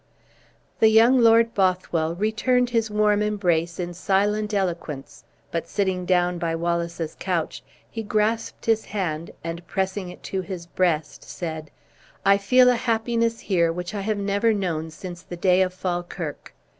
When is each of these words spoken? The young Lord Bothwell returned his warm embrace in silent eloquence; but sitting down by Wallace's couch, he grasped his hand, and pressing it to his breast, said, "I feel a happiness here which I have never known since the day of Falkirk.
The 0.79 0.87
young 0.87 1.19
Lord 1.19 1.53
Bothwell 1.53 2.15
returned 2.15 2.71
his 2.71 2.89
warm 2.89 3.21
embrace 3.21 3.79
in 3.79 3.93
silent 3.93 4.51
eloquence; 4.51 5.23
but 5.51 5.67
sitting 5.67 6.07
down 6.07 6.39
by 6.39 6.55
Wallace's 6.55 7.15
couch, 7.19 7.61
he 7.87 8.01
grasped 8.01 8.65
his 8.65 8.85
hand, 8.85 9.29
and 9.43 9.67
pressing 9.67 10.09
it 10.09 10.23
to 10.23 10.41
his 10.41 10.65
breast, 10.65 11.21
said, 11.23 11.69
"I 12.25 12.39
feel 12.39 12.67
a 12.71 12.75
happiness 12.77 13.41
here 13.41 13.71
which 13.71 13.93
I 13.93 14.01
have 14.01 14.17
never 14.17 14.55
known 14.55 14.89
since 14.89 15.21
the 15.21 15.37
day 15.37 15.61
of 15.61 15.71
Falkirk. 15.71 16.55